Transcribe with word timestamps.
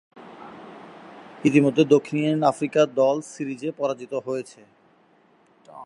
ইতিমধ্যেই 1.43 1.85
দক্ষিণ 1.85 2.35
আফ্রিকা 2.43 2.81
দল 2.95 3.17
সিরিজে 3.33 3.69
পরাজিত 3.71 4.13
হয়েছে। 4.27 4.61